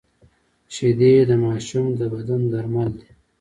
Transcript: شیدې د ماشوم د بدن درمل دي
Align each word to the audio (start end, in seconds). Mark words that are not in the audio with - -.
شیدې 0.73 1.13
د 1.29 1.31
ماشوم 1.43 1.85
د 1.99 2.01
بدن 2.13 2.41
درمل 2.51 2.89
دي 2.99 3.09